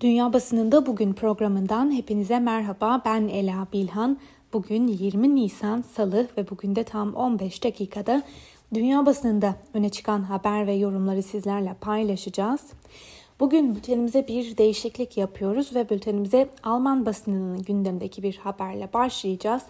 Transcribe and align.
Dünya 0.00 0.32
Basınında 0.32 0.86
Bugün 0.86 1.12
programından 1.12 1.92
hepinize 1.92 2.38
merhaba. 2.38 3.02
Ben 3.04 3.28
Ela 3.28 3.66
Bilhan. 3.72 4.18
Bugün 4.52 4.88
20 4.88 5.34
Nisan 5.34 5.80
Salı 5.80 6.28
ve 6.36 6.50
bugün 6.50 6.76
de 6.76 6.84
tam 6.84 7.14
15 7.14 7.64
dakikada 7.64 8.22
dünya 8.74 9.06
basınında 9.06 9.54
öne 9.74 9.88
çıkan 9.88 10.22
haber 10.22 10.66
ve 10.66 10.72
yorumları 10.72 11.22
sizlerle 11.22 11.74
paylaşacağız. 11.80 12.60
Bugün 13.40 13.76
bültenimize 13.76 14.28
bir 14.28 14.56
değişiklik 14.56 15.16
yapıyoruz 15.16 15.74
ve 15.74 15.90
bültenimize 15.90 16.48
Alman 16.62 17.06
basınının 17.06 17.62
gündemdeki 17.62 18.22
bir 18.22 18.36
haberle 18.36 18.92
başlayacağız. 18.92 19.62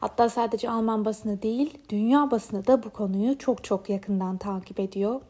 Hatta 0.00 0.28
sadece 0.28 0.70
Alman 0.70 1.04
basını 1.04 1.42
değil, 1.42 1.78
dünya 1.88 2.30
basını 2.30 2.66
da 2.66 2.82
bu 2.82 2.90
konuyu 2.90 3.38
çok 3.38 3.64
çok 3.64 3.90
yakından 3.90 4.36
takip 4.36 4.80
ediyor. 4.80 5.20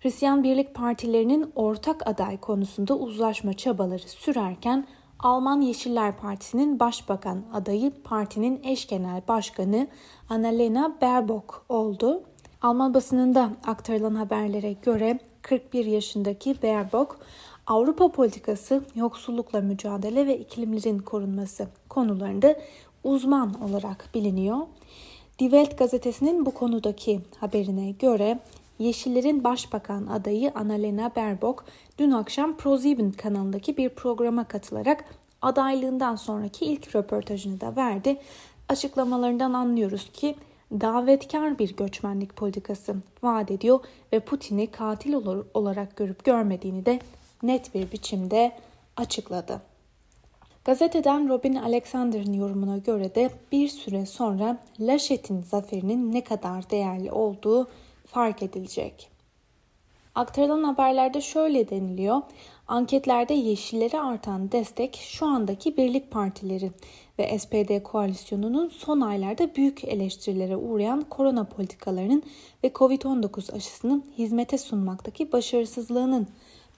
Hristiyan 0.00 0.44
Birlik 0.44 0.74
Partilerinin 0.74 1.52
ortak 1.56 2.06
aday 2.06 2.36
konusunda 2.36 2.96
uzlaşma 2.96 3.52
çabaları 3.52 4.08
sürerken 4.08 4.86
Alman 5.18 5.60
Yeşiller 5.60 6.16
Partisi'nin 6.16 6.80
başbakan 6.80 7.44
adayı 7.52 7.92
partinin 8.04 8.60
eş 8.64 8.86
genel 8.86 9.22
başkanı 9.28 9.88
Annalena 10.28 10.96
Baerbock 11.00 11.62
oldu. 11.68 12.22
Alman 12.62 12.94
basınında 12.94 13.50
aktarılan 13.66 14.14
haberlere 14.14 14.72
göre 14.72 15.18
41 15.42 15.84
yaşındaki 15.84 16.62
Baerbock 16.62 17.16
Avrupa 17.66 18.12
politikası, 18.12 18.84
yoksullukla 18.94 19.60
mücadele 19.60 20.26
ve 20.26 20.38
iklimlerin 20.38 20.98
korunması 20.98 21.68
konularında 21.88 22.56
uzman 23.04 23.62
olarak 23.62 24.10
biliniyor. 24.14 24.58
Die 25.38 25.50
Welt 25.50 25.78
gazetesinin 25.78 26.46
bu 26.46 26.50
konudaki 26.50 27.20
haberine 27.40 27.90
göre 27.90 28.38
Yeşillerin 28.80 29.44
Başbakan 29.44 30.06
adayı 30.06 30.52
Annalena 30.54 31.16
Baerbock 31.16 31.64
dün 31.98 32.10
akşam 32.10 32.56
ProSieben 32.56 33.12
kanalındaki 33.12 33.76
bir 33.76 33.88
programa 33.88 34.44
katılarak 34.44 35.04
adaylığından 35.42 36.16
sonraki 36.16 36.64
ilk 36.64 36.96
röportajını 36.96 37.60
da 37.60 37.76
verdi. 37.76 38.16
Açıklamalarından 38.68 39.52
anlıyoruz 39.52 40.10
ki 40.12 40.36
davetkar 40.72 41.58
bir 41.58 41.76
göçmenlik 41.76 42.36
politikası 42.36 42.96
vaat 43.22 43.50
ediyor 43.50 43.80
ve 44.12 44.20
Putin'i 44.20 44.66
katil 44.66 45.14
olarak 45.54 45.96
görüp 45.96 46.24
görmediğini 46.24 46.86
de 46.86 47.00
net 47.42 47.74
bir 47.74 47.92
biçimde 47.92 48.52
açıkladı. 48.96 49.62
Gazeteden 50.64 51.28
Robin 51.28 51.54
Alexander'ın 51.54 52.32
yorumuna 52.32 52.78
göre 52.78 53.14
de 53.14 53.30
bir 53.52 53.68
süre 53.68 54.06
sonra 54.06 54.58
Laşet'in 54.80 55.42
zaferinin 55.42 56.12
ne 56.12 56.24
kadar 56.24 56.70
değerli 56.70 57.12
olduğu 57.12 57.68
fark 58.10 58.42
edilecek. 58.42 59.10
Aktarılan 60.14 60.64
haberlerde 60.64 61.20
şöyle 61.20 61.70
deniliyor. 61.70 62.22
Anketlerde 62.68 63.34
yeşillere 63.34 64.00
artan 64.00 64.52
destek 64.52 64.96
şu 64.96 65.26
andaki 65.26 65.76
birlik 65.76 66.10
partileri 66.10 66.70
ve 67.18 67.38
SPD 67.38 67.82
koalisyonunun 67.82 68.68
son 68.68 69.00
aylarda 69.00 69.54
büyük 69.54 69.84
eleştirilere 69.84 70.56
uğrayan 70.56 71.02
korona 71.02 71.44
politikalarının 71.44 72.22
ve 72.64 72.68
Covid-19 72.68 73.56
aşısının 73.56 74.04
hizmete 74.18 74.58
sunmaktaki 74.58 75.32
başarısızlığının 75.32 76.28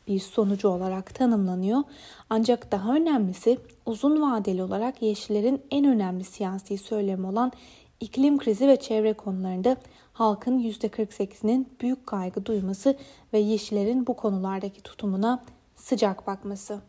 bir 0.08 0.20
sonucu 0.20 0.68
olarak 0.68 1.14
tanımlanıyor. 1.14 1.82
Ancak 2.30 2.72
daha 2.72 2.94
önemlisi 2.94 3.58
uzun 3.86 4.22
vadeli 4.22 4.62
olarak 4.62 5.02
yeşillerin 5.02 5.62
en 5.70 5.84
önemli 5.84 6.24
siyasi 6.24 6.78
söylemi 6.78 7.26
olan 7.26 7.52
iklim 8.00 8.38
krizi 8.38 8.68
ve 8.68 8.76
çevre 8.76 9.12
konularında 9.12 9.76
halkın 10.12 10.60
%48'inin 10.60 11.68
büyük 11.80 12.06
kaygı 12.06 12.46
duyması 12.46 12.96
ve 13.32 13.38
Yeşillerin 13.38 14.06
bu 14.06 14.16
konulardaki 14.16 14.82
tutumuna 14.82 15.44
sıcak 15.76 16.26
bakması. 16.26 16.80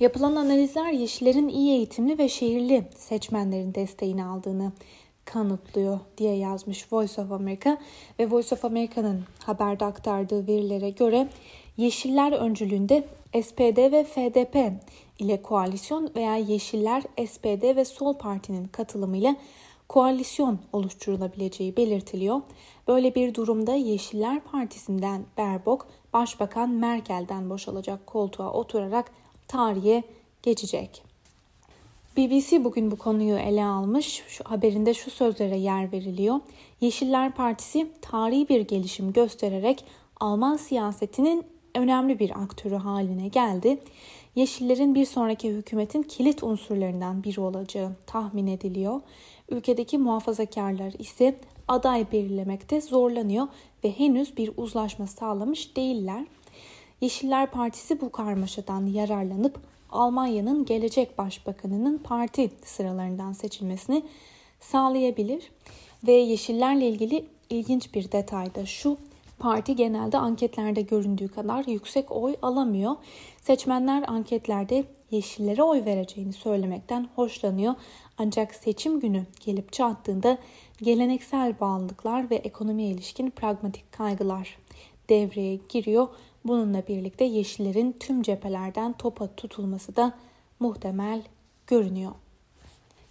Yapılan 0.00 0.36
analizler 0.36 0.92
Yeşillerin 0.92 1.48
iyi 1.48 1.70
eğitimli 1.70 2.18
ve 2.18 2.28
şehirli 2.28 2.84
seçmenlerin 2.96 3.74
desteğini 3.74 4.24
aldığını 4.24 4.72
kanıtlıyor 5.24 6.00
diye 6.18 6.36
yazmış 6.36 6.92
Voice 6.92 7.22
of 7.22 7.32
America 7.32 7.78
ve 8.18 8.30
Voice 8.30 8.54
of 8.54 8.64
America'nın 8.64 9.24
haberde 9.38 9.84
aktardığı 9.84 10.46
verilere 10.46 10.90
göre 10.90 11.28
Yeşiller 11.76 12.32
öncülüğünde 12.32 13.04
SPD 13.42 13.92
ve 13.92 14.04
FDP 14.04 14.72
ile 15.18 15.42
koalisyon 15.42 16.10
veya 16.16 16.36
Yeşiller, 16.36 17.02
SPD 17.26 17.76
ve 17.76 17.84
Sol 17.84 18.14
Parti'nin 18.14 18.64
katılımıyla 18.64 19.36
koalisyon 19.90 20.58
oluşturulabileceği 20.72 21.76
belirtiliyor. 21.76 22.40
Böyle 22.88 23.14
bir 23.14 23.34
durumda 23.34 23.74
Yeşiller 23.74 24.40
Partisi'nden 24.40 25.24
Berbok, 25.36 25.86
Başbakan 26.12 26.70
Merkel'den 26.70 27.50
boşalacak 27.50 28.06
koltuğa 28.06 28.52
oturarak 28.52 29.12
tarihe 29.48 30.02
geçecek. 30.42 31.02
BBC 32.16 32.64
bugün 32.64 32.90
bu 32.90 32.96
konuyu 32.96 33.36
ele 33.36 33.64
almış. 33.64 34.22
Şu 34.28 34.44
haberinde 34.44 34.94
şu 34.94 35.10
sözlere 35.10 35.56
yer 35.56 35.92
veriliyor. 35.92 36.40
Yeşiller 36.80 37.32
Partisi 37.32 37.86
tarihi 38.02 38.48
bir 38.48 38.60
gelişim 38.60 39.12
göstererek 39.12 39.84
Alman 40.20 40.56
siyasetinin 40.56 41.44
önemli 41.74 42.18
bir 42.18 42.42
aktörü 42.42 42.76
haline 42.76 43.28
geldi. 43.28 43.80
Yeşillerin 44.34 44.94
bir 44.94 45.04
sonraki 45.04 45.50
hükümetin 45.50 46.02
kilit 46.02 46.42
unsurlarından 46.42 47.24
biri 47.24 47.40
olacağı 47.40 47.92
tahmin 48.06 48.46
ediliyor. 48.46 49.00
Ülkedeki 49.48 49.98
muhafazakarlar 49.98 50.92
ise 50.98 51.36
aday 51.68 52.12
belirlemekte 52.12 52.80
zorlanıyor 52.80 53.48
ve 53.84 53.90
henüz 53.98 54.36
bir 54.36 54.50
uzlaşma 54.56 55.06
sağlamış 55.06 55.76
değiller. 55.76 56.24
Yeşiller 57.00 57.50
Partisi 57.50 58.00
bu 58.00 58.12
karmaşadan 58.12 58.86
yararlanıp 58.86 59.60
Almanya'nın 59.90 60.64
gelecek 60.64 61.18
başbakanının 61.18 61.98
parti 61.98 62.50
sıralarından 62.64 63.32
seçilmesini 63.32 64.02
sağlayabilir. 64.60 65.50
Ve 66.06 66.12
Yeşillerle 66.12 66.88
ilgili 66.88 67.24
ilginç 67.50 67.94
bir 67.94 68.12
detay 68.12 68.54
da 68.54 68.66
şu. 68.66 68.96
Parti 69.40 69.76
genelde 69.76 70.18
anketlerde 70.18 70.80
göründüğü 70.80 71.28
kadar 71.28 71.64
yüksek 71.64 72.12
oy 72.12 72.36
alamıyor. 72.42 72.96
Seçmenler 73.42 74.04
anketlerde 74.06 74.84
yeşillere 75.10 75.62
oy 75.62 75.84
vereceğini 75.84 76.32
söylemekten 76.32 77.08
hoşlanıyor. 77.14 77.74
Ancak 78.18 78.54
seçim 78.54 79.00
günü 79.00 79.26
gelip 79.40 79.72
çattığında 79.72 80.38
geleneksel 80.82 81.60
bağlılıklar 81.60 82.30
ve 82.30 82.34
ekonomiye 82.34 82.90
ilişkin 82.90 83.30
pragmatik 83.30 83.92
kaygılar 83.92 84.58
devreye 85.08 85.58
giriyor. 85.68 86.08
Bununla 86.44 86.86
birlikte 86.88 87.24
yeşillerin 87.24 87.96
tüm 88.00 88.22
cephelerden 88.22 88.92
topa 88.92 89.34
tutulması 89.36 89.96
da 89.96 90.12
muhtemel 90.58 91.22
görünüyor. 91.66 92.12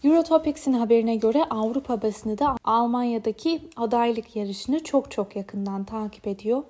Eurotopics'in 0.04 0.74
haberine 0.74 1.16
göre 1.16 1.44
Avrupa 1.50 2.02
basını 2.02 2.38
da 2.38 2.56
Almanya'daki 2.64 3.62
adaylık 3.76 4.36
yarışını 4.36 4.84
çok 4.84 5.12
çok 5.12 5.36
yakından 5.36 5.84
takip 5.84 6.28
ediyor. 6.28 6.64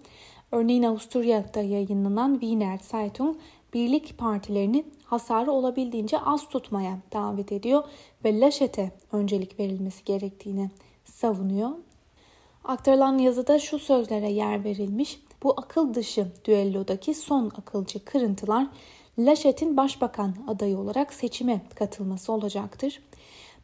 Örneğin 0.52 0.84
Avusturya'da 0.84 1.62
yayınlanan 1.62 2.34
Wiener 2.34 2.78
Zeitung 2.78 3.38
birlik 3.74 4.18
partilerini 4.18 4.86
hasarı 5.06 5.52
olabildiğince 5.52 6.20
az 6.20 6.50
tutmaya 6.50 6.98
davet 7.14 7.52
ediyor 7.52 7.84
ve 8.26 8.40
Laşet'e 8.40 8.92
öncelik 9.12 9.60
verilmesi 9.60 10.06
gerektiğini 10.06 10.70
savunuyor. 11.06 11.70
Aktarılan 12.64 13.18
yazıda 13.18 13.60
şu 13.60 13.80
sözlere 13.80 14.32
yer 14.32 14.64
verilmiş. 14.64 15.20
Bu 15.44 15.54
akıl 15.58 15.94
dışı 15.94 16.28
düellodaki 16.46 17.14
son 17.14 17.46
akılcı 17.46 18.06
kırıntılar 18.06 18.68
Laşet'in 19.20 19.78
başbakan 19.78 20.36
adayı 20.48 20.78
olarak 20.78 21.14
seçime 21.14 21.62
katılması 21.76 22.32
olacaktır. 22.32 23.00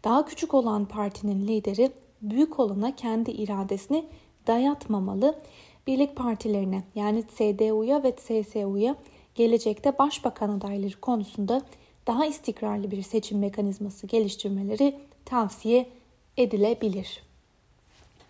Daha 0.04 0.26
küçük 0.26 0.54
olan 0.54 0.86
partinin 0.86 1.48
lideri 1.48 1.92
büyük 2.22 2.60
olana 2.60 2.96
kendi 2.96 3.32
iradesini 3.32 4.06
dayatmamalı. 4.48 5.40
Birlik 5.88 6.16
partilerine 6.16 6.84
yani 6.96 7.24
CDU'ya 7.38 8.04
ve 8.04 8.16
CSU'ya 8.16 8.96
gelecekte 9.36 9.98
başbakan 9.98 10.50
adayları 10.50 11.02
konusunda 11.02 11.62
daha 12.08 12.26
istikrarlı 12.26 12.92
bir 12.92 13.02
seçim 13.02 13.40
mekanizması 13.40 14.08
geliştirmeleri 14.08 14.96
tavsiye 15.26 15.90
edilebilir. 16.38 17.24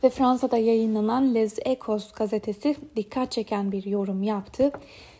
Ve 0.04 0.10
Fransa'da 0.10 0.57
yayınlanan 0.57 1.36
Les 1.36 1.60
Echos 1.66 2.12
gazetesi 2.12 2.75
dikkat 2.95 3.31
çeken 3.31 3.72
bir 3.72 3.86
yorum 3.86 4.24
yaptı. 4.24 4.72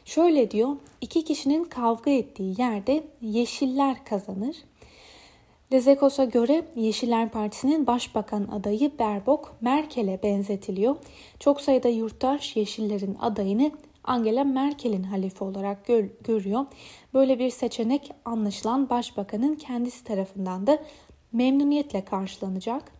Şöyle 0.06 0.52
diyor, 0.52 0.69
iki 1.02 1.24
kişinin 1.24 1.64
kavga 1.64 2.12
ettiği 2.12 2.62
yerde 2.62 3.04
yeşiller 3.22 4.06
kazanır. 4.06 4.56
Les 5.72 5.88
Echos'a 5.88 6.24
göre 6.24 6.66
Yeşiller 6.76 7.30
Partisi'nin 7.30 7.88
başbakan 7.88 8.48
adayı 8.48 8.92
Berbok 9.00 9.56
Merkel'e 9.62 10.24
benzetiliyor. 10.24 10.96
Çok 11.40 11.62
sayıda 11.62 11.88
yurttaş 11.88 12.56
Yeşillerin 12.56 13.18
adayını 13.22 13.72
Angela 14.04 14.44
Merkel'in 14.44 15.04
halife 15.04 15.46
olarak 15.46 15.86
gör, 15.86 16.06
görüyor. 16.24 16.66
Böyle 17.14 17.40
bir 17.40 17.50
seçenek 17.50 18.12
anlaşılan 18.26 18.90
başbakanın 18.90 19.56
kendisi 19.56 20.04
tarafından 20.04 20.68
da 20.68 20.80
memnuniyetle 21.32 22.06
karşılanacak. 22.06 22.92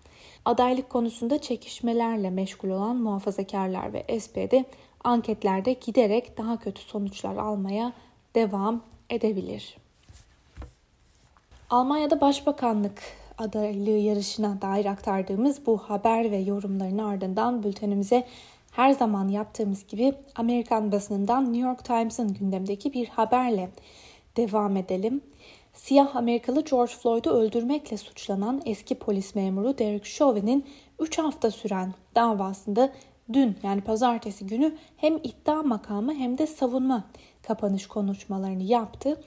Adaylık 0.46 0.90
konusunda 0.90 1.42
çekişmelerle 1.42 2.30
meşgul 2.30 2.70
olan 2.70 2.96
muhafazakarlar 2.96 3.94
ve 3.94 4.20
SPD 4.20 4.54
anketlerde 5.04 5.74
giderek 5.74 6.38
daha 6.38 6.60
kötü 6.60 6.82
sonuçlar 6.82 7.36
almaya 7.36 7.94
devam 8.36 8.82
edebilir. 9.10 9.85
Almanya'da 11.70 12.22
Başbakanlık 12.22 13.02
adaylığı 13.38 13.90
yarışına 13.90 14.62
dair 14.62 14.86
aktardığımız 14.86 15.66
bu 15.66 15.78
haber 15.78 16.32
ve 16.32 16.38
yorumların 16.38 16.98
ardından 16.98 17.64
bültenimize 17.64 18.28
her 18.72 18.92
zaman 18.92 19.28
yaptığımız 19.28 19.88
gibi 19.88 20.14
Amerikan 20.36 20.92
basınından 20.92 21.54
New 21.54 21.68
York 21.68 21.86
Times'ın 21.86 22.34
gündemdeki 22.34 22.94
bir 22.94 23.08
haberle 23.08 23.70
devam 24.38 24.78
edelim. 24.78 25.22
Siyah 25.74 26.16
Amerikalı 26.16 26.64
George 26.64 26.92
Floyd'u 26.92 27.30
öldürmekle 27.30 27.98
suçlanan 27.98 28.62
eski 28.66 28.96
polis 28.96 29.36
memuru 29.36 29.78
Derek 29.78 30.06
Chauvin'in 30.06 30.66
3 31.00 31.18
hafta 31.18 31.52
süren 31.52 31.94
davasında 32.16 32.94
dün 33.34 33.58
yani 33.64 33.82
pazartesi 33.82 34.48
günü 34.48 34.76
hem 34.98 35.18
iddia 35.18 35.64
makamı 35.64 36.14
hem 36.14 36.38
de 36.38 36.48
savunma 36.48 37.04
kapanış 37.44 37.88
konuşmalarını 37.88 38.64
yaptı. 38.64 39.22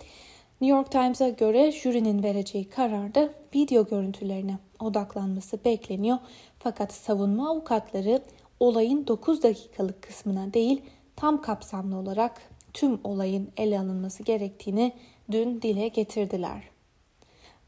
New 0.60 0.76
York 0.76 0.90
Times'a 0.90 1.28
göre 1.28 1.72
jürinin 1.72 2.22
vereceği 2.22 2.68
kararda 2.68 3.30
video 3.54 3.86
görüntülerine 3.86 4.58
odaklanması 4.80 5.64
bekleniyor. 5.64 6.18
Fakat 6.58 6.92
savunma 6.92 7.50
avukatları 7.50 8.22
olayın 8.60 9.06
9 9.06 9.42
dakikalık 9.42 10.02
kısmına 10.02 10.54
değil 10.54 10.82
tam 11.16 11.42
kapsamlı 11.42 11.96
olarak 11.96 12.42
tüm 12.72 13.00
olayın 13.04 13.48
ele 13.56 13.80
alınması 13.80 14.22
gerektiğini 14.22 14.92
dün 15.30 15.62
dile 15.62 15.88
getirdiler. 15.88 16.62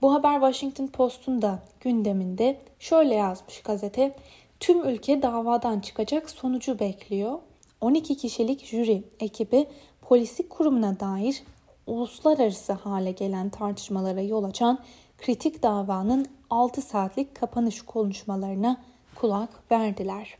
Bu 0.03 0.15
haber 0.15 0.35
Washington 0.35 0.87
Post'un 0.87 1.43
da 1.43 1.63
gündeminde 1.81 2.61
şöyle 2.79 3.15
yazmış 3.15 3.63
gazete. 3.63 4.17
Tüm 4.61 4.89
ülke 4.89 5.23
davadan 5.23 5.81
çıkacak 5.81 6.31
sonucu 6.31 6.79
bekliyor. 6.79 7.39
12 7.81 8.17
kişilik 8.17 8.65
jüri 8.65 9.03
ekibi 9.21 9.67
polislik 10.01 10.51
kurumuna 10.51 11.01
dair 11.01 11.43
uluslararası 11.87 12.73
hale 12.73 13.13
gelen 13.13 13.49
tartışmalara 13.51 14.21
yol 14.21 14.45
açan 14.45 14.79
kritik 15.19 15.63
davanın 15.63 16.27
6 16.51 16.83
saatlik 16.83 17.35
kapanış 17.35 17.83
konuşmalarına 17.83 18.81
kulak 19.15 19.73
verdiler. 19.73 20.39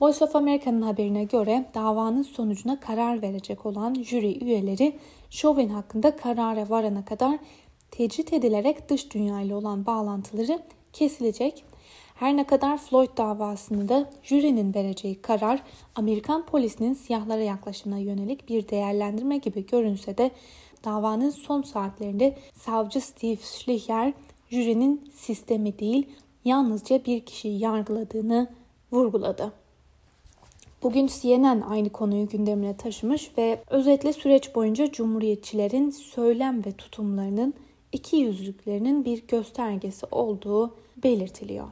Voice 0.00 0.24
of 0.24 0.36
America'nın 0.36 0.82
haberine 0.82 1.24
göre 1.24 1.64
davanın 1.74 2.22
sonucuna 2.22 2.80
karar 2.80 3.22
verecek 3.22 3.66
olan 3.66 3.94
jüri 3.94 4.44
üyeleri 4.44 4.98
Chauvin 5.30 5.68
hakkında 5.68 6.16
karara 6.16 6.70
varana 6.70 7.04
kadar 7.04 7.38
tecrit 7.90 8.32
edilerek 8.32 8.88
dış 8.88 9.14
dünya 9.14 9.40
ile 9.40 9.54
olan 9.54 9.86
bağlantıları 9.86 10.62
kesilecek. 10.92 11.64
Her 12.16 12.36
ne 12.36 12.46
kadar 12.46 12.78
Floyd 12.78 13.16
davasında 13.16 14.10
jürinin 14.22 14.74
vereceği 14.74 15.22
karar 15.22 15.62
Amerikan 15.94 16.46
polisinin 16.46 16.94
siyahlara 16.94 17.42
yaklaşımına 17.42 17.98
yönelik 17.98 18.48
bir 18.48 18.68
değerlendirme 18.68 19.36
gibi 19.36 19.66
görünse 19.66 20.18
de 20.18 20.30
davanın 20.84 21.30
son 21.30 21.62
saatlerinde 21.62 22.36
savcı 22.54 23.00
Steve 23.00 23.36
Schleicher 23.36 24.12
jürinin 24.50 25.10
sistemi 25.14 25.78
değil 25.78 26.06
yalnızca 26.44 27.04
bir 27.04 27.20
kişiyi 27.20 27.58
yargıladığını 27.60 28.48
vurguladı. 28.92 29.52
Bugün 30.82 31.06
CNN 31.06 31.60
aynı 31.60 31.90
konuyu 31.90 32.28
gündemine 32.28 32.76
taşımış 32.76 33.30
ve 33.38 33.62
özetle 33.70 34.12
süreç 34.12 34.54
boyunca 34.54 34.92
cumhuriyetçilerin 34.92 35.90
söylem 35.90 36.64
ve 36.64 36.72
tutumlarının 36.72 37.54
iki 37.92 38.16
yüzlüklerinin 38.16 39.04
bir 39.04 39.26
göstergesi 39.26 40.06
olduğu 40.10 40.74
belirtiliyor. 41.02 41.66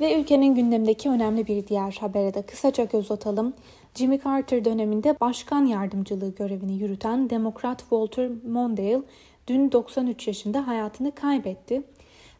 Ve 0.00 0.20
ülkenin 0.20 0.54
gündemdeki 0.54 1.10
önemli 1.10 1.46
bir 1.46 1.66
diğer 1.66 1.98
habere 2.00 2.34
de 2.34 2.42
kısaca 2.42 2.84
göz 2.84 3.10
atalım. 3.10 3.52
Jimmy 3.94 4.20
Carter 4.24 4.64
döneminde 4.64 5.20
başkan 5.20 5.66
yardımcılığı 5.66 6.34
görevini 6.34 6.78
yürüten 6.78 7.30
Demokrat 7.30 7.80
Walter 7.80 8.30
Mondale 8.48 9.02
dün 9.46 9.72
93 9.72 10.26
yaşında 10.26 10.66
hayatını 10.66 11.14
kaybetti. 11.14 11.82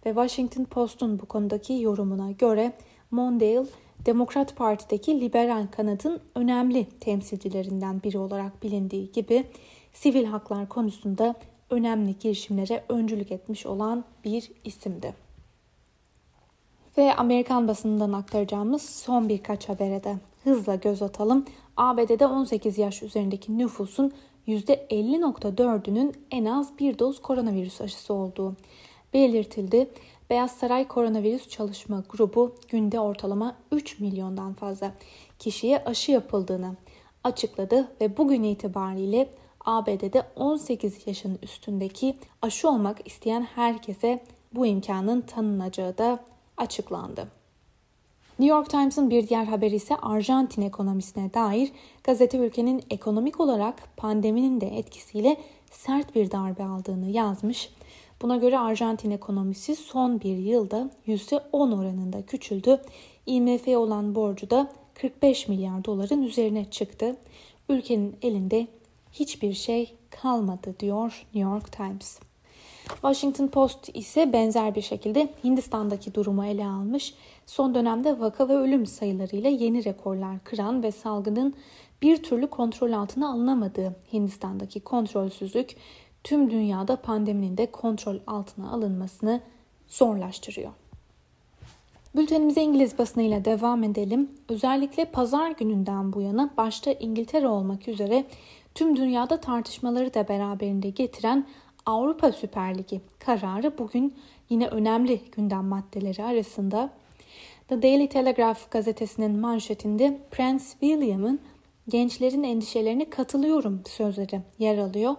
Ve 0.06 0.10
Washington 0.10 0.64
Post'un 0.64 1.18
bu 1.18 1.26
konudaki 1.26 1.72
yorumuna 1.72 2.30
göre 2.30 2.72
Mondale 3.10 3.66
Demokrat 4.06 4.56
Parti'deki 4.56 5.20
liberal 5.20 5.66
kanadın 5.70 6.20
önemli 6.34 6.86
temsilcilerinden 7.00 8.02
biri 8.02 8.18
olarak 8.18 8.62
bilindiği 8.62 9.12
gibi 9.12 9.44
sivil 9.92 10.24
haklar 10.24 10.68
konusunda 10.68 11.34
önemli 11.70 12.18
girişimlere 12.18 12.84
öncülük 12.88 13.32
etmiş 13.32 13.66
olan 13.66 14.04
bir 14.24 14.50
isimdi. 14.64 15.29
Ve 16.98 17.14
Amerikan 17.14 17.68
basınından 17.68 18.12
aktaracağımız 18.12 18.82
son 18.82 19.28
birkaç 19.28 19.68
habere 19.68 20.04
de 20.04 20.16
hızla 20.44 20.74
göz 20.74 21.02
atalım. 21.02 21.44
ABD'de 21.76 22.26
18 22.26 22.78
yaş 22.78 23.02
üzerindeki 23.02 23.58
nüfusun 23.58 24.12
%50.4'ünün 24.48 26.14
en 26.30 26.44
az 26.44 26.78
bir 26.78 26.98
doz 26.98 27.22
koronavirüs 27.22 27.80
aşısı 27.80 28.14
olduğu 28.14 28.56
belirtildi. 29.14 29.90
Beyaz 30.30 30.50
Saray 30.50 30.88
Koronavirüs 30.88 31.48
Çalışma 31.48 32.04
Grubu 32.08 32.54
günde 32.68 33.00
ortalama 33.00 33.56
3 33.72 34.00
milyondan 34.00 34.54
fazla 34.54 34.92
kişiye 35.38 35.84
aşı 35.84 36.12
yapıldığını 36.12 36.76
açıkladı 37.24 37.88
ve 38.00 38.16
bugün 38.16 38.42
itibariyle 38.42 39.30
ABD'de 39.64 40.22
18 40.36 41.06
yaşın 41.06 41.38
üstündeki 41.42 42.16
aşı 42.42 42.68
olmak 42.68 43.06
isteyen 43.06 43.42
herkese 43.42 44.20
bu 44.52 44.66
imkanın 44.66 45.20
tanınacağı 45.20 45.98
da 45.98 46.18
açıklandı. 46.60 47.28
New 48.38 48.56
York 48.56 48.70
Times'ın 48.70 49.10
bir 49.10 49.28
diğer 49.28 49.44
haberi 49.44 49.74
ise 49.76 49.96
Arjantin 49.96 50.62
ekonomisine 50.62 51.34
dair 51.34 51.72
gazete 52.04 52.38
ülkenin 52.38 52.82
ekonomik 52.90 53.40
olarak 53.40 53.96
pandeminin 53.96 54.60
de 54.60 54.66
etkisiyle 54.66 55.36
sert 55.70 56.14
bir 56.14 56.30
darbe 56.30 56.64
aldığını 56.64 57.10
yazmış. 57.10 57.70
Buna 58.22 58.36
göre 58.36 58.58
Arjantin 58.58 59.10
ekonomisi 59.10 59.76
son 59.76 60.20
bir 60.20 60.36
yılda 60.36 60.90
%10 61.06 61.40
oranında 61.52 62.22
küçüldü. 62.22 62.80
IMF'ye 63.26 63.78
olan 63.78 64.14
borcu 64.14 64.50
da 64.50 64.72
45 64.94 65.48
milyar 65.48 65.84
doların 65.84 66.22
üzerine 66.22 66.70
çıktı. 66.70 67.16
Ülkenin 67.68 68.16
elinde 68.22 68.66
hiçbir 69.12 69.52
şey 69.52 69.94
kalmadı 70.10 70.74
diyor 70.80 71.26
New 71.34 71.50
York 71.50 71.72
Times. 71.72 72.18
Washington 72.94 73.46
Post 73.46 73.96
ise 73.96 74.32
benzer 74.32 74.74
bir 74.74 74.82
şekilde 74.82 75.28
Hindistan'daki 75.44 76.14
durumu 76.14 76.44
ele 76.44 76.66
almış. 76.66 77.14
Son 77.46 77.74
dönemde 77.74 78.20
vaka 78.20 78.48
ve 78.48 78.54
ölüm 78.54 78.86
sayılarıyla 78.86 79.50
yeni 79.50 79.84
rekorlar 79.84 80.44
kıran 80.44 80.82
ve 80.82 80.92
salgının 80.92 81.54
bir 82.02 82.22
türlü 82.22 82.46
kontrol 82.46 82.92
altına 82.92 83.30
alınamadığı 83.32 83.96
Hindistan'daki 84.12 84.80
kontrolsüzlük 84.80 85.76
tüm 86.24 86.50
dünyada 86.50 86.96
pandeminin 86.96 87.56
de 87.56 87.70
kontrol 87.70 88.16
altına 88.26 88.70
alınmasını 88.70 89.40
zorlaştırıyor. 89.88 90.70
Bültenimize 92.16 92.62
İngiliz 92.62 92.98
basınıyla 92.98 93.44
devam 93.44 93.82
edelim. 93.82 94.30
Özellikle 94.48 95.04
pazar 95.04 95.50
gününden 95.50 96.12
bu 96.12 96.20
yana 96.20 96.50
başta 96.56 96.92
İngiltere 96.92 97.48
olmak 97.48 97.88
üzere 97.88 98.24
tüm 98.74 98.96
dünyada 98.96 99.40
tartışmaları 99.40 100.14
da 100.14 100.28
beraberinde 100.28 100.90
getiren 100.90 101.46
Avrupa 101.86 102.32
Süper 102.32 102.78
Ligi 102.78 103.00
kararı 103.18 103.78
bugün 103.78 104.14
yine 104.50 104.68
önemli 104.68 105.20
gündem 105.36 105.64
maddeleri 105.64 106.24
arasında. 106.24 106.90
The 107.68 107.82
Daily 107.82 108.08
Telegraph 108.08 108.70
gazetesinin 108.70 109.38
manşetinde 109.38 110.18
Prince 110.30 110.64
William'ın 110.64 111.40
gençlerin 111.88 112.42
endişelerine 112.42 113.10
katılıyorum 113.10 113.82
sözleri 113.88 114.40
yer 114.58 114.78
alıyor. 114.78 115.16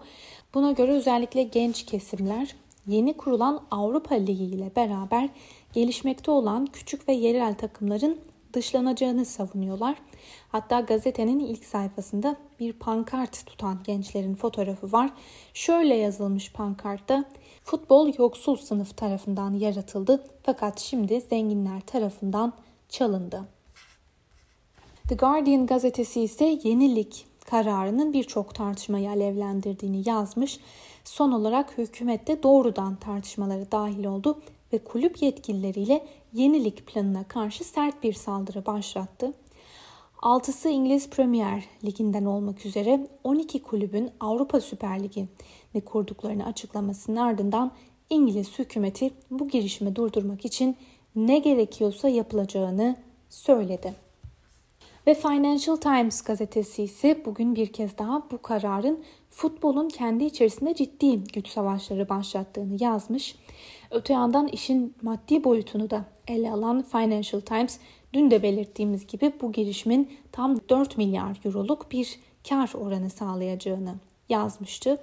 Buna 0.54 0.72
göre 0.72 0.92
özellikle 0.92 1.44
genç 1.44 1.86
kesimler 1.86 2.56
yeni 2.88 3.18
kurulan 3.18 3.64
Avrupa 3.72 4.16
Ligi 4.16 4.44
ile 4.44 4.72
beraber 4.76 5.30
gelişmekte 5.74 6.32
olan 6.32 6.66
küçük 6.66 7.10
ve 7.10 7.14
yerel 7.14 7.54
takımların 7.54 8.18
dışlanacağını 8.54 9.26
savunuyorlar. 9.26 9.96
Hatta 10.50 10.80
gazetenin 10.80 11.40
ilk 11.40 11.66
sayfasında 11.66 12.36
bir 12.60 12.74
pankart 12.74 13.46
tutan 13.46 13.80
gençlerin 13.84 14.36
fotoğrafı 14.36 14.92
var. 14.92 15.10
Şöyle 15.54 15.96
yazılmış 15.96 16.54
pankartta 16.54 17.26
futbol 17.64 18.12
yoksul 18.18 18.56
sınıf 18.56 18.98
tarafından 18.98 19.54
yaratıldı 19.54 20.24
fakat 20.44 20.80
şimdi 20.80 21.22
zenginler 21.22 21.82
tarafından 21.82 22.54
çalındı. 22.90 23.42
The 25.10 25.16
Guardian 25.16 25.66
gazetesi 25.66 26.22
ise 26.22 26.60
yenilik 26.64 27.26
kararının 27.46 28.14
birçok 28.14 28.56
tartışmayı 28.56 29.10
alevlendirdiğini 29.10 30.10
yazmış. 30.10 30.60
Son 31.04 31.32
olarak 31.32 31.78
hükümette 31.78 32.44
doğrudan 32.44 32.96
tartışmaları 32.96 33.72
dahil 33.72 34.06
oldu 34.06 34.42
ve 34.74 34.78
kulüp 34.78 35.22
yetkilileriyle 35.22 36.08
yenilik 36.34 36.88
planına 36.88 37.24
karşı 37.24 37.64
sert 37.64 38.04
bir 38.04 38.14
saldırı 38.14 38.66
başlattı. 38.66 39.34
Altısı 40.22 40.70
İngiliz 40.70 41.10
Premier 41.10 41.64
Ligi'nden 41.84 42.26
olmak 42.26 42.66
üzere 42.66 43.08
12 43.24 43.64
kulübün 43.64 44.12
Avrupa 44.20 44.62
Süper 44.62 45.04
Ligi'ni 45.04 45.82
kurduklarını 45.82 46.46
açıklamasının 46.46 47.16
ardından 47.16 47.72
İngiliz 48.10 48.60
hükümeti 48.60 49.12
bu 49.32 49.48
girişimi 49.48 49.96
durdurmak 49.96 50.46
için 50.46 50.78
ne 51.16 51.40
gerekiyorsa 51.40 52.10
yapılacağını 52.10 52.96
söyledi. 53.30 53.94
Ve 55.08 55.14
Financial 55.14 55.76
Times 55.76 56.22
gazetesi 56.22 56.84
ise 56.84 57.26
bugün 57.26 57.56
bir 57.56 57.74
kez 57.74 57.98
daha 57.98 58.24
bu 58.32 58.42
kararın 58.42 59.04
futbolun 59.30 59.90
kendi 59.90 60.24
içerisinde 60.24 60.76
ciddi 60.76 61.24
güç 61.24 61.48
savaşları 61.48 62.10
başlattığını 62.10 62.84
yazmış. 62.84 63.36
Öte 63.92 64.14
yandan 64.14 64.48
işin 64.48 64.96
maddi 65.02 65.44
boyutunu 65.44 65.90
da 65.90 66.06
ele 66.28 66.52
alan 66.52 66.84
Financial 66.84 67.42
Times 67.42 67.80
dün 68.14 68.32
de 68.32 68.44
belirttiğimiz 68.44 69.08
gibi 69.08 69.32
bu 69.42 69.52
girişimin 69.52 70.12
tam 70.32 70.60
4 70.70 70.98
milyar 70.98 71.38
euroluk 71.46 71.92
bir 71.92 72.20
kar 72.50 72.72
oranı 72.76 73.10
sağlayacağını 73.10 73.96
yazmıştı. 74.30 74.98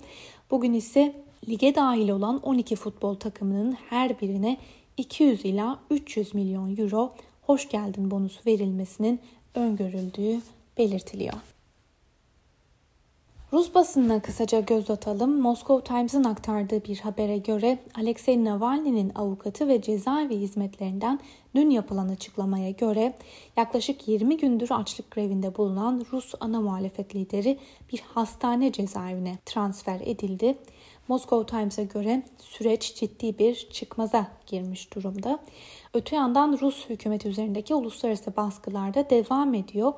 Bugün 0.51 0.73
ise 0.73 1.15
lige 1.49 1.75
dahil 1.75 2.09
olan 2.09 2.41
12 2.43 2.77
futbol 2.77 3.15
takımının 3.15 3.73
her 3.73 4.21
birine 4.21 4.57
200 4.97 5.45
ila 5.45 5.79
300 5.91 6.35
milyon 6.35 6.77
euro 6.77 7.13
hoş 7.43 7.69
geldin 7.69 8.11
bonusu 8.11 8.41
verilmesinin 8.47 9.21
öngörüldüğü 9.55 10.41
belirtiliyor. 10.79 11.58
Rus 13.53 13.75
basınına 13.75 14.23
kısaca 14.23 14.61
göz 14.61 14.91
atalım. 14.91 15.41
Moscow 15.41 15.95
Times'ın 15.95 16.25
aktardığı 16.25 16.85
bir 16.85 16.99
habere 16.99 17.39
göre 17.39 17.79
Alexei 17.95 18.45
Navalny'nin 18.45 19.13
avukatı 19.15 19.69
ve 19.69 19.83
cezaevi 19.83 20.37
hizmetlerinden 20.37 21.21
dün 21.55 21.71
yapılan 21.71 22.09
açıklamaya 22.09 22.71
göre 22.71 23.15
yaklaşık 23.57 24.09
20 24.09 24.37
gündür 24.37 24.69
açlık 24.71 25.11
grevinde 25.11 25.57
bulunan 25.57 26.07
Rus 26.13 26.35
ana 26.41 26.61
muhalefet 26.61 27.15
lideri 27.15 27.59
bir 27.93 28.01
hastane 28.15 28.73
cezaevine 28.73 29.39
transfer 29.47 30.01
edildi. 30.05 30.59
Moscow 31.09 31.47
Times'a 31.47 31.83
göre 31.83 32.23
süreç 32.39 32.95
ciddi 32.95 33.39
bir 33.39 33.55
çıkmaza 33.55 34.27
girmiş 34.47 34.95
durumda. 34.95 35.39
Öte 35.95 36.17
yandan 36.17 36.59
Rus 36.61 36.89
hükümeti 36.89 37.29
üzerindeki 37.29 37.75
uluslararası 37.75 38.37
baskılar 38.37 38.95
da 38.95 39.11
devam 39.11 39.55
ediyor. 39.55 39.93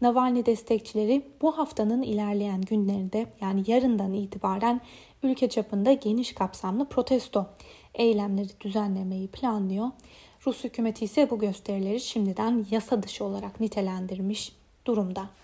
Navalny 0.00 0.46
destekçileri 0.46 1.26
bu 1.42 1.58
haftanın 1.58 2.02
ilerleyen 2.02 2.62
günlerinde 2.62 3.26
yani 3.40 3.64
yarından 3.66 4.12
itibaren 4.12 4.80
ülke 5.22 5.48
çapında 5.48 5.92
geniş 5.92 6.34
kapsamlı 6.34 6.88
protesto 6.88 7.46
eylemleri 7.94 8.60
düzenlemeyi 8.60 9.28
planlıyor. 9.28 9.86
Rus 10.46 10.64
hükümeti 10.64 11.04
ise 11.04 11.30
bu 11.30 11.38
gösterileri 11.38 12.00
şimdiden 12.00 12.66
yasa 12.70 13.02
dışı 13.02 13.24
olarak 13.24 13.60
nitelendirmiş 13.60 14.52
durumda. 14.86 15.39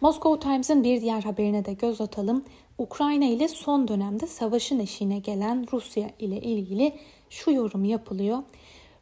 Moscow 0.00 0.40
Times'ın 0.40 0.84
bir 0.84 1.00
diğer 1.00 1.22
haberine 1.22 1.64
de 1.64 1.72
göz 1.72 2.00
atalım. 2.00 2.44
Ukrayna 2.78 3.24
ile 3.24 3.48
son 3.48 3.88
dönemde 3.88 4.26
savaşın 4.26 4.78
eşiğine 4.78 5.18
gelen 5.18 5.66
Rusya 5.72 6.10
ile 6.18 6.40
ilgili 6.40 6.92
şu 7.30 7.50
yorum 7.50 7.84
yapılıyor. 7.84 8.42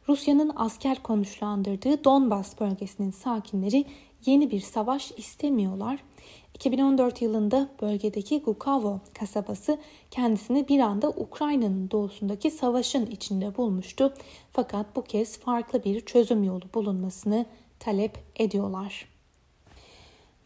Rusya'nın 0.09 0.51
asker 0.55 1.03
konuşlandırdığı 1.03 2.03
Donbas 2.03 2.59
bölgesinin 2.59 3.11
sakinleri 3.11 3.85
yeni 4.25 4.51
bir 4.51 4.59
savaş 4.59 5.11
istemiyorlar. 5.17 5.99
2014 6.53 7.21
yılında 7.21 7.69
bölgedeki 7.81 8.41
Gukavo 8.41 8.99
kasabası 9.19 9.77
kendisini 10.11 10.67
bir 10.67 10.79
anda 10.79 11.09
Ukrayna'nın 11.09 11.91
doğusundaki 11.91 12.51
savaşın 12.51 13.05
içinde 13.05 13.57
bulmuştu. 13.57 14.13
Fakat 14.51 14.95
bu 14.95 15.01
kez 15.01 15.39
farklı 15.39 15.83
bir 15.83 16.01
çözüm 16.01 16.43
yolu 16.43 16.65
bulunmasını 16.73 17.45
talep 17.79 18.19
ediyorlar. 18.35 19.08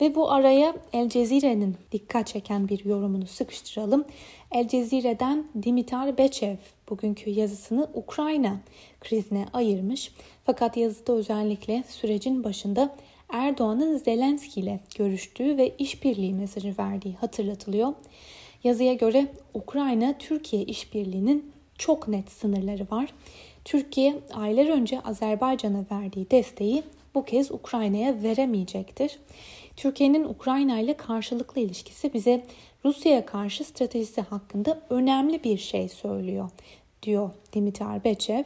Ve 0.03 0.15
bu 0.15 0.31
araya 0.31 0.75
El 0.93 1.09
Cezire'nin 1.09 1.75
dikkat 1.91 2.27
çeken 2.27 2.69
bir 2.69 2.85
yorumunu 2.85 3.27
sıkıştıralım. 3.27 4.05
El 4.51 4.67
Cezire'den 4.67 5.45
Dimitar 5.63 6.17
Beçev 6.17 6.55
bugünkü 6.89 7.29
yazısını 7.29 7.87
Ukrayna 7.93 8.59
krizine 9.01 9.45
ayırmış. 9.53 10.11
Fakat 10.45 10.77
yazıda 10.77 11.13
özellikle 11.13 11.83
sürecin 11.89 12.43
başında 12.43 12.95
Erdoğan'ın 13.29 13.97
Zelenski 13.97 14.59
ile 14.59 14.79
görüştüğü 14.97 15.57
ve 15.57 15.75
işbirliği 15.77 16.33
mesajı 16.33 16.75
verdiği 16.79 17.15
hatırlatılıyor. 17.15 17.93
Yazıya 18.63 18.93
göre 18.93 19.27
Ukrayna-Türkiye 19.53 20.63
işbirliğinin 20.63 21.51
çok 21.77 22.07
net 22.07 22.31
sınırları 22.31 22.87
var. 22.91 23.13
Türkiye 23.65 24.15
aylar 24.33 24.67
önce 24.67 25.01
Azerbaycan'a 25.01 25.85
verdiği 25.91 26.31
desteği 26.31 26.83
bu 27.15 27.25
kez 27.25 27.51
Ukrayna'ya 27.51 28.23
veremeyecektir. 28.23 29.19
Türkiye'nin 29.77 30.23
Ukrayna 30.23 30.79
ile 30.79 30.97
karşılıklı 30.97 31.61
ilişkisi 31.61 32.13
bize 32.13 32.45
Rusya'ya 32.85 33.25
karşı 33.25 33.63
stratejisi 33.63 34.21
hakkında 34.21 34.81
önemli 34.89 35.43
bir 35.43 35.57
şey 35.57 35.89
söylüyor, 35.89 36.49
diyor 37.03 37.29
Dimitar 37.53 38.03
Beçev. 38.03 38.43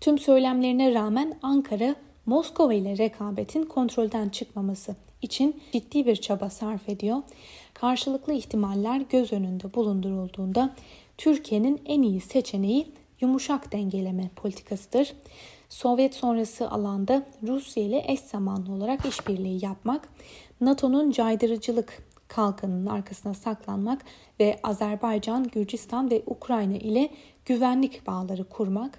Tüm 0.00 0.18
söylemlerine 0.18 0.94
rağmen 0.94 1.38
Ankara 1.42 1.94
Moskova 2.26 2.74
ile 2.74 2.98
rekabetin 2.98 3.62
kontrolden 3.62 4.28
çıkmaması 4.28 4.96
için 5.22 5.60
ciddi 5.72 6.06
bir 6.06 6.16
çaba 6.16 6.50
sarf 6.50 6.88
ediyor. 6.88 7.18
Karşılıklı 7.74 8.32
ihtimaller 8.32 9.00
göz 9.10 9.32
önünde 9.32 9.74
bulundurulduğunda 9.74 10.74
Türkiye'nin 11.18 11.80
en 11.86 12.02
iyi 12.02 12.20
seçeneği 12.20 12.86
yumuşak 13.20 13.72
dengeleme 13.72 14.30
politikasıdır. 14.36 15.12
Sovyet 15.68 16.14
sonrası 16.14 16.70
alanda 16.70 17.26
Rusya 17.42 17.82
ile 17.82 18.04
eş 18.08 18.20
zamanlı 18.20 18.72
olarak 18.72 19.06
işbirliği 19.06 19.64
yapmak, 19.64 20.08
NATO'nun 20.60 21.10
caydırıcılık 21.10 22.02
kalkanının 22.28 22.86
arkasına 22.86 23.34
saklanmak 23.34 24.04
ve 24.40 24.60
Azerbaycan, 24.62 25.44
Gürcistan 25.44 26.10
ve 26.10 26.22
Ukrayna 26.26 26.76
ile 26.76 27.10
güvenlik 27.46 28.06
bağları 28.06 28.44
kurmak, 28.44 28.98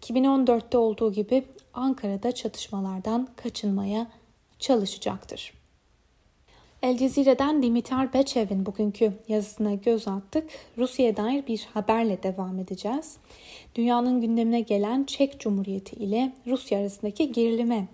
2014'te 0.00 0.78
olduğu 0.78 1.12
gibi 1.12 1.44
Ankara'da 1.74 2.32
çatışmalardan 2.32 3.28
kaçınmaya 3.36 4.06
çalışacaktır. 4.58 5.52
El 6.82 6.98
Cezire'den 6.98 7.62
Dimitar 7.62 8.12
Beçev'in 8.12 8.66
bugünkü 8.66 9.12
yazısına 9.28 9.74
göz 9.74 10.08
attık. 10.08 10.50
Rusya'ya 10.78 11.16
dair 11.16 11.46
bir 11.46 11.68
haberle 11.74 12.22
devam 12.22 12.58
edeceğiz. 12.58 13.16
Dünyanın 13.74 14.20
gündemine 14.20 14.60
gelen 14.60 15.04
Çek 15.04 15.40
Cumhuriyeti 15.40 15.96
ile 15.96 16.32
Rusya 16.46 16.78
arasındaki 16.78 17.32
gerilime 17.32 17.88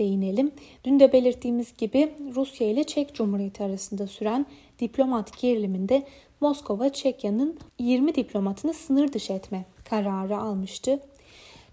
değinelim. 0.00 0.52
Dün 0.84 1.00
de 1.00 1.12
belirttiğimiz 1.12 1.76
gibi 1.76 2.12
Rusya 2.34 2.70
ile 2.70 2.84
Çek 2.84 3.14
Cumhuriyeti 3.14 3.64
arasında 3.64 4.06
süren 4.06 4.46
diplomat 4.78 5.40
geriliminde 5.40 6.06
Moskova 6.40 6.92
Çekya'nın 6.92 7.58
20 7.78 8.14
diplomatını 8.14 8.74
sınır 8.74 9.12
dışı 9.12 9.32
etme 9.32 9.64
kararı 9.84 10.36
almıştı. 10.36 11.00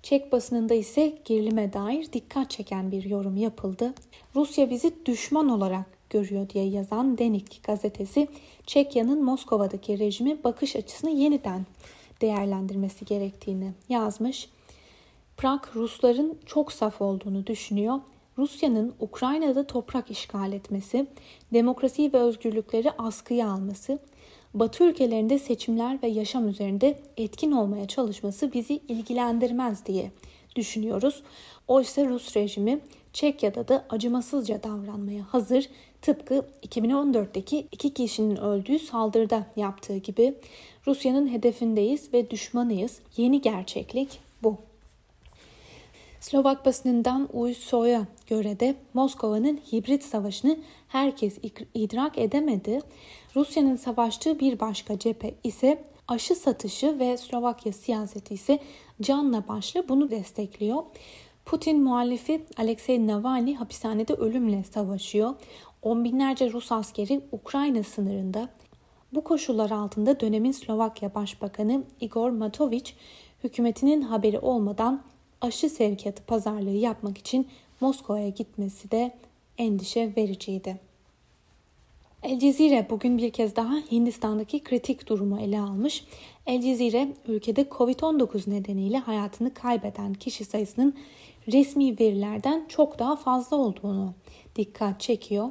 Çek 0.04 0.32
basınında 0.32 0.74
ise 0.74 1.14
gerilime 1.26 1.74
dair 1.74 2.14
dikkat 2.14 2.50
çeken 2.50 2.92
bir 2.92 3.04
yorum 3.04 3.38
yapıldı. 3.38 3.94
Rusya 4.36 4.70
bizi 4.70 4.94
düşman 5.06 5.50
olarak 5.50 5.86
görüyor 6.10 6.50
diye 6.50 6.68
yazan 6.68 7.18
Denik 7.18 7.64
gazetesi 7.64 8.28
Çekya'nın 8.66 9.24
Moskova'daki 9.24 10.00
rejimi 10.00 10.44
bakış 10.44 10.76
açısını 10.76 11.10
yeniden 11.10 11.66
değerlendirmesi 12.22 13.06
gerektiğini 13.06 13.72
yazmış. 13.90 14.50
Prag 15.38 15.62
Rusların 15.76 16.38
çok 16.46 16.72
saf 16.72 17.02
olduğunu 17.02 17.48
düşünüyor. 17.48 18.00
Rusya'nın 18.38 18.94
Ukrayna'da 19.00 19.68
toprak 19.68 20.12
işgal 20.12 20.54
etmesi, 20.54 21.08
demokrasi 21.54 22.14
ve 22.14 22.18
özgürlükleri 22.18 22.92
askıya 22.98 23.50
alması, 23.50 24.00
Batı 24.54 24.84
ülkelerinde 24.84 25.40
seçimler 25.40 26.04
ve 26.04 26.08
yaşam 26.08 26.48
üzerinde 26.48 27.00
etkin 27.18 27.52
olmaya 27.52 27.88
çalışması 27.88 28.54
bizi 28.54 28.74
ilgilendirmez 28.74 29.86
diye 29.86 30.12
düşünüyoruz. 30.56 31.24
Oysa 31.68 32.06
Rus 32.06 32.36
rejimi 32.36 32.80
Çekya'da 33.14 33.68
da 33.68 33.86
acımasızca 33.90 34.64
davranmaya 34.64 35.24
hazır. 35.34 35.70
Tıpkı 36.02 36.46
2014'teki 36.68 37.68
iki 37.72 37.94
kişinin 37.94 38.36
öldüğü 38.36 38.80
saldırıda 38.80 39.48
yaptığı 39.56 39.98
gibi 39.98 40.36
Rusya'nın 40.88 41.28
hedefindeyiz 41.28 42.14
ve 42.14 42.30
düşmanıyız. 42.30 43.00
Yeni 43.18 43.42
gerçeklik 43.42 44.20
bu. 44.44 44.67
Slovak 46.20 46.66
basınından 46.66 47.30
Uysoy'a 47.34 48.08
göre 48.28 48.60
de 48.60 48.76
Moskova'nın 48.94 49.60
hibrit 49.72 50.04
savaşını 50.04 50.58
herkes 50.88 51.38
idrak 51.74 52.18
edemedi. 52.18 52.80
Rusya'nın 53.36 53.76
savaştığı 53.76 54.40
bir 54.40 54.60
başka 54.60 55.00
cephe 55.00 55.34
ise 55.44 55.84
aşı 56.08 56.36
satışı 56.36 57.00
ve 57.00 57.18
Slovakya 57.18 57.74
siyaseti 57.74 58.34
ise 58.34 58.60
canla 59.02 59.48
başla 59.48 59.90
bunu 59.90 60.12
destekliyor. 60.12 60.84
Putin 61.46 61.84
muhallifi 61.84 62.46
Alexei 62.58 63.08
Navalny 63.08 63.56
hapishanede 63.56 64.14
ölümle 64.14 64.64
savaşıyor. 64.64 65.36
On 65.82 66.04
binlerce 66.04 66.52
Rus 66.52 66.72
askeri 66.72 67.22
Ukrayna 67.32 67.84
sınırında. 67.84 68.50
Bu 69.14 69.24
koşullar 69.24 69.72
altında 69.72 70.20
dönemin 70.20 70.52
Slovakya 70.52 71.16
Başbakanı 71.16 71.84
Igor 72.02 72.30
Matoviç 72.30 72.96
hükümetinin 73.44 74.02
haberi 74.02 74.40
olmadan 74.40 75.04
aşı 75.42 75.70
sevkiyatı 75.70 76.24
pazarlığı 76.24 76.70
yapmak 76.76 77.18
için 77.18 77.48
Moskova'ya 77.82 78.30
gitmesi 78.30 78.92
de 78.92 79.16
endişe 79.58 80.14
vericiydi. 80.18 80.88
El 82.24 82.40
Cezire 82.40 82.88
bugün 82.90 83.18
bir 83.18 83.32
kez 83.32 83.56
daha 83.56 83.74
Hindistan'daki 83.92 84.64
kritik 84.64 85.10
durumu 85.10 85.40
ele 85.40 85.60
almış. 85.60 86.06
El 86.46 86.62
Cezire 86.62 87.08
ülkede 87.28 87.62
Covid-19 87.62 88.50
nedeniyle 88.50 88.98
hayatını 88.98 89.54
kaybeden 89.54 90.14
kişi 90.14 90.46
sayısının 90.46 90.96
resmi 91.52 92.00
verilerden 92.00 92.66
çok 92.70 93.00
daha 93.00 93.16
fazla 93.16 93.58
olduğunu 93.58 94.14
dikkat 94.56 95.02
çekiyor. 95.02 95.50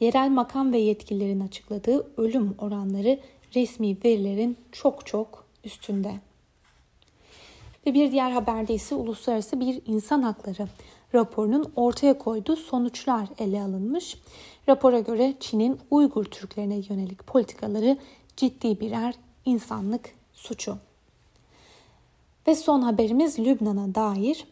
Yerel 0.00 0.28
makam 0.28 0.72
ve 0.72 0.78
yetkililerin 0.78 1.40
açıkladığı 1.40 2.06
ölüm 2.16 2.54
oranları 2.58 3.20
resmi 3.54 3.96
verilerin 4.04 4.56
çok 4.72 5.06
çok 5.06 5.44
üstünde. 5.64 6.14
Ve 7.86 7.94
bir 7.94 8.12
diğer 8.12 8.30
haberde 8.30 8.74
ise 8.74 8.94
uluslararası 8.94 9.60
bir 9.60 9.82
insan 9.86 10.22
hakları 10.22 10.68
raporunun 11.14 11.72
ortaya 11.76 12.18
koyduğu 12.18 12.56
sonuçlar 12.56 13.28
ele 13.38 13.62
alınmış. 13.62 14.18
Rapora 14.68 15.00
göre 15.00 15.34
Çin'in 15.40 15.78
Uygur 15.90 16.24
Türklerine 16.24 16.74
yönelik 16.88 17.26
politikaları 17.26 17.98
ciddi 18.36 18.80
birer 18.80 19.14
insanlık 19.44 20.14
suçu. 20.32 20.78
Ve 22.46 22.54
son 22.54 22.82
haberimiz 22.82 23.38
Lübnan'a 23.38 23.94
dair. 23.94 24.44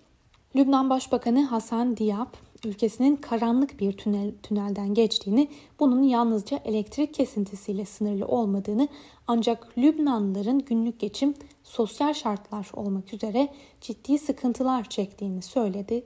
Lübnan 0.57 0.91
Başbakanı 0.91 1.45
Hasan 1.45 1.97
Diab 1.97 2.35
ülkesinin 2.65 3.17
karanlık 3.17 3.81
bir 3.81 3.93
tünel, 3.93 4.33
tünelden 4.43 4.95
geçtiğini, 4.95 5.49
bunun 5.81 6.03
yalnızca 6.03 6.61
elektrik 6.65 7.15
kesintisiyle 7.15 7.85
sınırlı 7.85 8.27
olmadığını 8.27 8.89
ancak 9.27 9.79
Lübnanlıların 9.79 10.59
günlük 10.59 11.01
geçim, 11.01 11.35
sosyal 11.65 12.15
şartlar 12.15 12.71
olmak 12.75 13.15
üzere 13.15 13.49
ciddi 13.81 14.19
sıkıntılar 14.19 14.89
çektiğini 14.89 15.43
söyledi. 15.43 16.05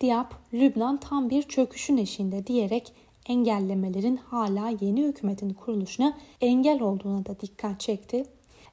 Diab, 0.00 0.30
Lübnan 0.54 0.96
tam 0.96 1.30
bir 1.30 1.42
çöküşün 1.42 1.96
eşiğinde 1.96 2.46
diyerek 2.46 2.92
engellemelerin 3.28 4.16
hala 4.16 4.68
yeni 4.80 5.02
hükümetin 5.02 5.50
kuruluşuna 5.50 6.16
engel 6.40 6.82
olduğuna 6.82 7.26
da 7.26 7.40
dikkat 7.40 7.80
çekti. 7.80 8.24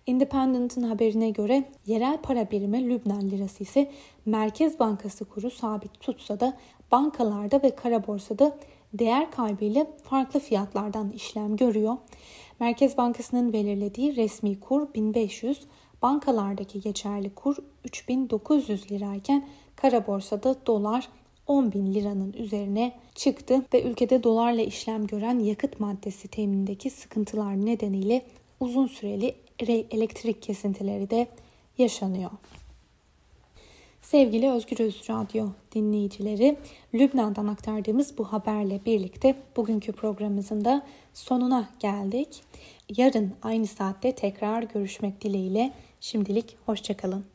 Independent'ın 0.06 0.84
haberine 0.84 1.30
göre 1.30 1.70
yerel 1.86 2.18
para 2.22 2.52
birimi 2.52 2.90
Lübnan 2.90 3.30
lirası 3.30 3.64
ise 3.64 3.92
Merkez 4.26 4.80
Bankası 4.80 5.26
kuru 5.26 5.52
sabit 5.52 6.00
tutsa 6.00 6.40
da 6.40 6.58
bankalarda 6.94 7.64
ve 7.64 7.76
kara 7.76 8.08
borsada 8.08 8.58
değer 8.94 9.32
kaybıyla 9.32 9.88
farklı 10.04 10.40
fiyatlardan 10.40 11.10
işlem 11.10 11.56
görüyor. 11.56 11.98
Merkez 12.60 12.98
Bankası'nın 12.98 13.54
belirlediği 13.54 14.16
resmi 14.16 14.60
kur 14.60 14.94
1500, 14.94 15.62
bankalardaki 16.02 16.82
geçerli 16.82 17.30
kur 17.30 17.58
3900 17.86 18.92
lirayken 18.92 19.48
kara 19.76 20.08
borsada 20.08 20.56
dolar 20.66 21.10
10 21.48 21.72
bin 21.72 21.94
liranın 21.94 22.34
üzerine 22.34 22.92
çıktı 23.16 23.66
ve 23.74 23.84
ülkede 23.84 24.24
dolarla 24.24 24.62
işlem 24.62 25.08
gören 25.08 25.40
yakıt 25.40 25.80
maddesi 25.80 26.28
teminindeki 26.28 26.90
sıkıntılar 26.90 27.66
nedeniyle 27.66 28.26
uzun 28.60 28.88
süreli 28.88 29.36
elektrik 29.92 30.42
kesintileri 30.42 31.10
de 31.10 31.28
yaşanıyor. 31.78 32.32
Sevgili 34.14 34.52
Özgür 34.52 34.80
Öz 34.80 35.10
Radyo 35.10 35.48
dinleyicileri, 35.76 36.58
Lübnan'dan 36.94 37.48
aktardığımız 37.48 38.18
bu 38.18 38.24
haberle 38.26 38.80
birlikte 38.86 39.36
bugünkü 39.58 39.92
programımızın 39.92 40.66
da 40.66 40.86
sonuna 41.14 41.70
geldik. 41.80 42.44
Yarın 42.98 43.34
aynı 43.44 43.68
saatte 43.68 44.16
tekrar 44.16 44.64
görüşmek 44.64 45.22
dileğiyle 45.22 45.74
şimdilik 46.00 46.58
hoşçakalın. 46.66 47.33